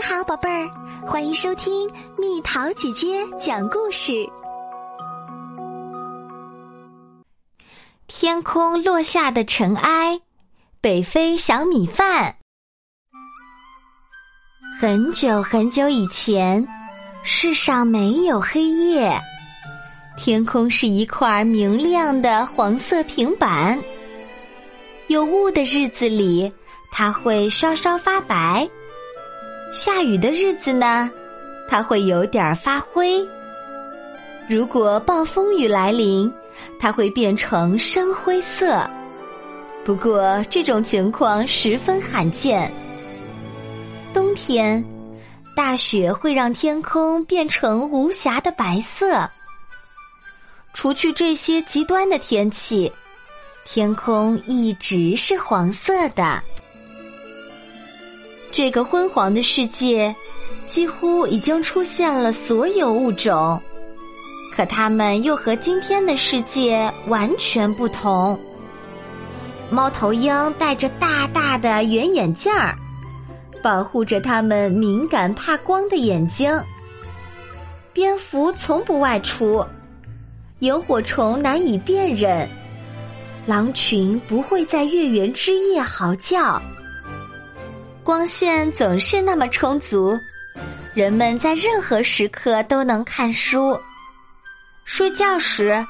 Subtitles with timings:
[0.00, 0.66] 你好，宝贝儿，
[1.06, 4.26] 欢迎收听蜜桃姐姐讲故事。
[8.06, 10.18] 天空落下的尘埃，
[10.80, 12.34] 北非小米饭。
[14.80, 16.66] 很久很久以前，
[17.22, 19.20] 世上没有黑夜，
[20.16, 23.78] 天空是一块明亮的黄色平板。
[25.08, 26.50] 有雾的日子里，
[26.90, 28.66] 它会稍稍发白。
[29.72, 31.08] 下雨的日子呢，
[31.68, 33.24] 它会有点发灰。
[34.48, 36.32] 如果暴风雨来临，
[36.80, 38.84] 它会变成深灰色。
[39.84, 42.70] 不过这种情况十分罕见。
[44.12, 44.84] 冬天，
[45.54, 49.28] 大雪会让天空变成无瑕的白色。
[50.74, 52.92] 除去这些极端的天气，
[53.64, 56.42] 天空一直是黄色的。
[58.52, 60.14] 这个昏黄的世界，
[60.66, 63.60] 几乎已经出现了所有物种，
[64.54, 68.38] 可它们又和今天的世界完全不同。
[69.70, 72.74] 猫头鹰戴着大大的圆眼镜儿，
[73.62, 76.52] 保护着它们敏感怕光的眼睛。
[77.92, 79.64] 蝙蝠从不外出，
[80.58, 82.48] 萤火虫难以辨认，
[83.46, 86.60] 狼群不会在月圆之夜嚎叫。
[88.02, 90.18] 光线总是那么充足，
[90.94, 93.78] 人们在任何时刻都能看书。
[94.84, 95.84] 睡觉时，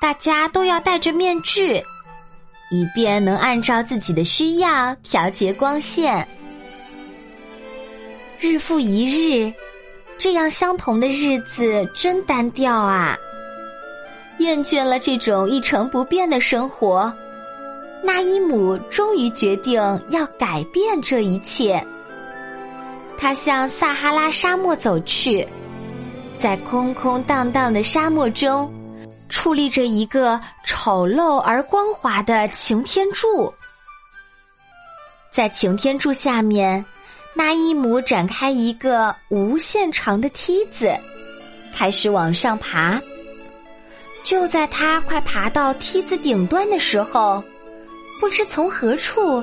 [0.00, 1.82] 大家都要戴着面具，
[2.70, 6.26] 以便能按照自己的需要调节光线。
[8.38, 9.52] 日复一日，
[10.16, 13.18] 这样相同的日子真单调啊！
[14.38, 17.12] 厌倦了这种一成不变的生活。
[18.02, 21.84] 那伊姆终于决定要改变这一切。
[23.18, 25.46] 他向撒哈拉沙漠走去，
[26.38, 28.72] 在空空荡荡的沙漠中，
[29.28, 33.52] 矗立着一个丑陋而光滑的擎天柱。
[35.30, 36.84] 在擎天柱下面，
[37.34, 40.90] 那伊姆展开一个无限长的梯子，
[41.74, 43.00] 开始往上爬。
[44.24, 47.42] 就在他快爬到梯子顶端的时候，
[48.20, 49.42] 不知从何处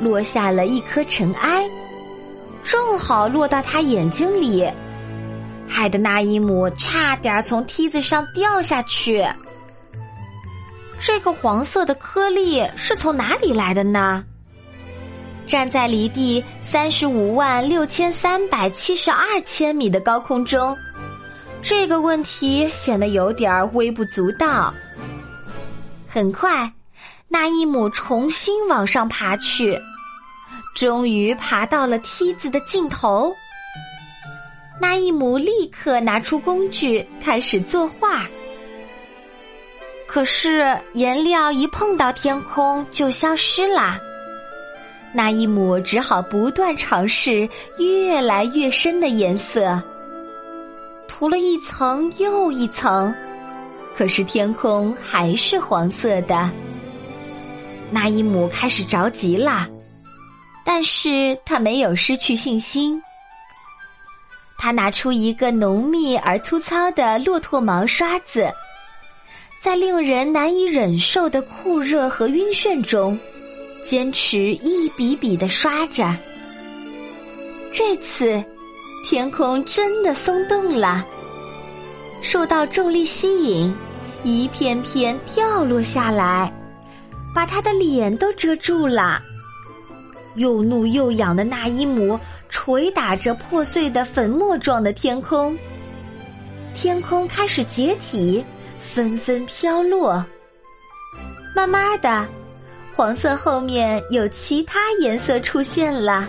[0.00, 1.68] 落下了一颗尘埃，
[2.62, 4.68] 正好落到他眼睛里，
[5.68, 9.26] 害得那伊姆差点从梯子上掉下去。
[11.00, 14.24] 这个黄色的颗粒是从哪里来的呢？
[15.46, 20.76] 站在离地三十五万六千三百七十二千米的高空中，
[21.62, 24.74] 这个问题显得有点微不足道。
[26.06, 26.70] 很快。
[27.30, 29.78] 那伊姆重新往上爬去，
[30.74, 33.34] 终于爬到了梯子的尽头。
[34.80, 38.26] 那一姆立刻拿出工具开始作画，
[40.06, 43.98] 可是颜料一碰到天空就消失啦。
[45.12, 49.82] 那一姆只好不断尝试越来越深的颜色，
[51.08, 53.14] 涂了一层又一层，
[53.96, 56.50] 可是天空还是黄色的。
[57.90, 59.68] 那伊姆开始着急了，
[60.64, 63.00] 但是他没有失去信心。
[64.58, 68.52] 他拿出一个浓密而粗糙的骆驼毛刷子，
[69.60, 73.18] 在令人难以忍受的酷热和晕眩中，
[73.82, 76.14] 坚持一笔笔的刷着。
[77.72, 78.42] 这次，
[79.08, 81.06] 天空真的松动了，
[82.20, 83.72] 受到重力吸引，
[84.24, 86.52] 一片片掉落下来。
[87.34, 89.22] 把他的脸都遮住了。
[90.34, 92.18] 又怒又痒的那伊姆
[92.48, 95.56] 捶打着破碎的粉末状的天空，
[96.74, 98.44] 天空开始解体，
[98.78, 100.24] 纷纷飘落。
[101.56, 102.26] 慢慢的，
[102.94, 106.28] 黄色后面有其他颜色出现了。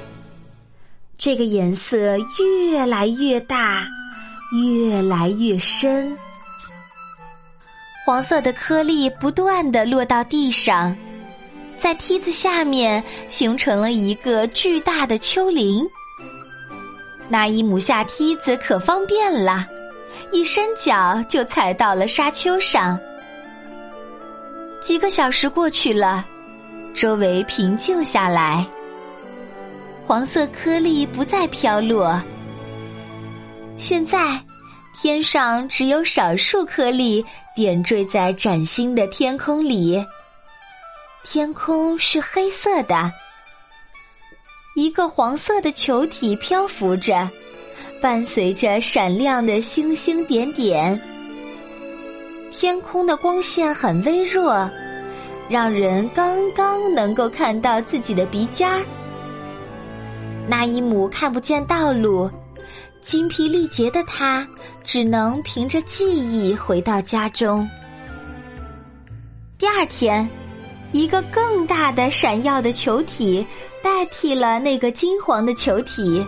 [1.17, 3.87] 这个颜色越来越大，
[4.53, 6.17] 越来越深。
[8.05, 10.95] 黄色的颗粒不断的落到地上，
[11.77, 15.85] 在梯子下面形成了一个巨大的丘陵。
[17.27, 19.67] 那伊姆下梯子可方便了，
[20.31, 22.99] 一伸脚就踩到了沙丘上。
[24.79, 26.25] 几个小时过去了，
[26.95, 28.65] 周围平静下来，
[30.07, 32.19] 黄色颗粒不再飘落。
[33.77, 34.41] 现在。
[35.01, 37.23] 天上只有少数颗粒
[37.55, 40.05] 点缀在崭新的天空里，
[41.23, 43.09] 天空是黑色的。
[44.75, 47.29] 一个黄色的球体漂浮着，
[48.01, 50.99] 伴随着闪亮的星星点点。
[52.51, 54.69] 天空的光线很微弱，
[55.47, 58.83] 让人刚刚能够看到自己的鼻尖儿。
[60.45, 62.29] 那一姆看不见道路，
[63.01, 64.47] 精疲力竭的他
[64.83, 67.67] 只能凭着记忆回到家中。
[69.57, 70.27] 第二天，
[70.91, 73.45] 一个更大的闪耀的球体
[73.83, 76.25] 代替了那个金黄的球体。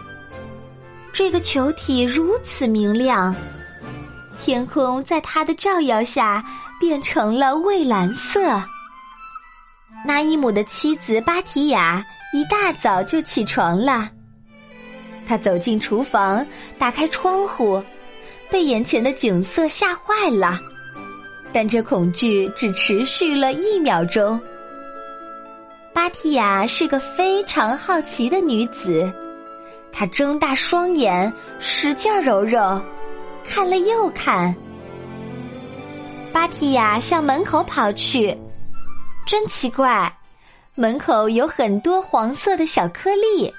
[1.13, 3.35] 这个球体如此明亮，
[4.41, 6.43] 天空在它的照耀下
[6.79, 8.63] 变成了蔚蓝色。
[10.05, 12.03] 那伊姆的妻子巴提亚
[12.33, 14.09] 一大早就起床了，
[15.31, 16.45] 他走进厨房，
[16.77, 17.81] 打开窗户，
[18.49, 20.59] 被眼前的景色吓坏了。
[21.53, 24.37] 但这恐惧只持续了一秒钟。
[25.93, 29.09] 巴提亚是个非常好奇的女子，
[29.89, 31.31] 她睁大双眼，
[31.61, 32.81] 使劲揉揉，
[33.47, 34.53] 看了又看。
[36.33, 38.37] 巴提亚向门口跑去，
[39.25, 40.13] 真奇怪，
[40.75, 43.49] 门口有很多黄色的小颗粒。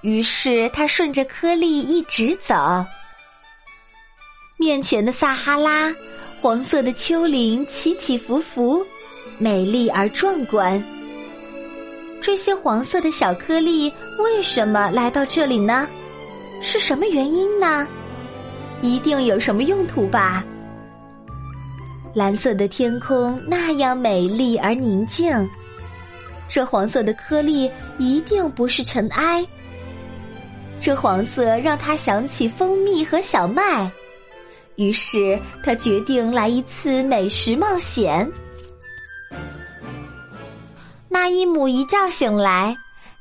[0.00, 2.54] 于是他顺着颗粒一直走，
[4.56, 5.92] 面前的撒哈拉。
[6.40, 8.86] 黄色的丘陵起起伏伏，
[9.38, 10.80] 美丽而壮观。
[12.20, 15.88] 这些黄色的小颗粒为什么来到这里呢？
[16.62, 17.88] 是什么原因呢？
[18.82, 20.44] 一定有什么用途吧。
[22.14, 25.28] 蓝色的天空那样美丽而宁静，
[26.48, 27.68] 这黄色的颗粒
[27.98, 29.44] 一定不是尘埃。
[30.80, 33.90] 这黄色让他想起蜂蜜和小麦。
[34.76, 38.30] 于是他决定来一次美食冒险。
[41.08, 42.76] 那伊姆一觉醒来，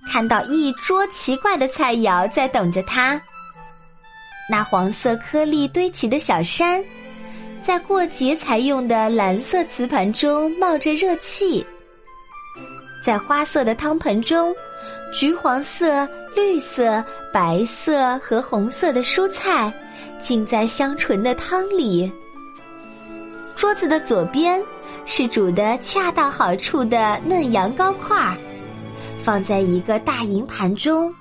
[0.07, 3.19] 看到一桌奇怪的菜肴在等着他。
[4.49, 6.83] 那黄色颗粒堆起的小山，
[7.61, 11.65] 在过节才用的蓝色瓷盘中冒着热气。
[13.03, 14.55] 在花色的汤盆中，
[15.11, 17.03] 橘黄色、绿色、
[17.33, 19.73] 白色和红色的蔬菜。
[20.19, 22.11] 浸在香醇的汤里。
[23.55, 24.59] 桌子的左边
[25.05, 28.35] 是煮的恰到好处的嫩羊羔块儿，
[29.23, 31.13] 放在一个大银盘中。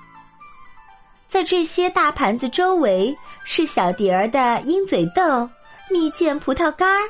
[1.27, 5.47] 在这些大盘子周围是小碟儿的鹰嘴豆、
[5.91, 7.03] 蜜饯葡萄干儿，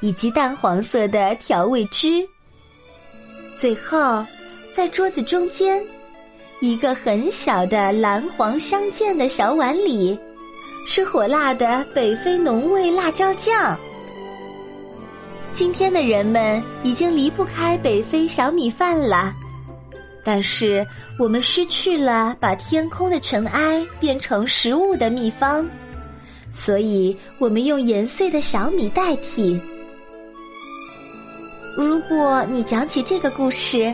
[0.00, 2.28] 以及淡黄色的调味汁。
[3.56, 4.22] 最后，
[4.74, 5.82] 在桌子中间，
[6.60, 10.18] 一个很小的蓝黄相间的小碗里。
[10.88, 13.76] 是火辣的北非浓味辣椒酱。
[15.52, 19.34] 今天的人们已经离不开北非小米饭了，
[20.22, 20.86] 但是
[21.18, 25.66] 我们失去了把天空的尘埃变成食物的秘方，
[26.52, 29.60] 所以我们用研碎的小米代替。
[31.76, 33.92] 如果你讲起这个故事，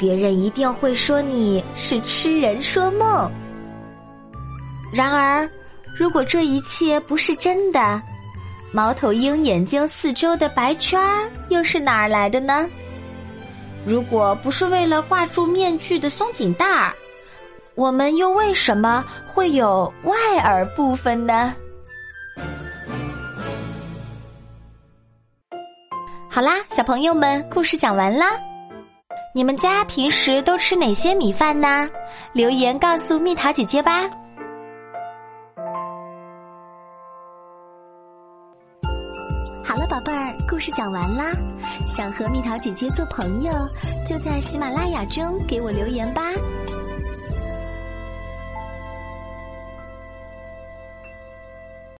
[0.00, 3.30] 别人一定会说你是痴人说梦。
[4.90, 5.46] 然而。
[5.98, 8.00] 如果这一切不是真的，
[8.72, 12.66] 猫头鹰眼睛四周的白圈儿又是哪儿来的呢？
[13.84, 16.94] 如果不是为了挂住面具的松紧带儿，
[17.74, 21.54] 我们又为什么会有外耳部分呢？
[26.30, 28.40] 好啦，小朋友们，故事讲完啦。
[29.32, 31.88] 你们家平时都吃哪些米饭呢？
[32.32, 34.10] 留言告诉蜜桃姐姐吧。
[39.64, 41.30] 好了，宝贝儿，故事讲完啦。
[41.86, 43.52] 想和蜜桃姐姐做朋友，
[44.04, 46.22] 就在喜马拉雅中给我留言吧。